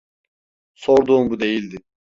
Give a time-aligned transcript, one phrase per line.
[0.73, 1.77] Sorduğum bu değildi.